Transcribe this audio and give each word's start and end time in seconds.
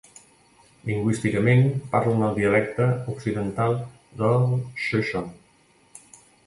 Lingüísticament 0.89 1.61
parlen 1.91 2.25
el 2.29 2.33
dialecte 2.39 2.89
occidental 3.15 3.79
del 4.25 4.51
xoixon. 4.87 5.31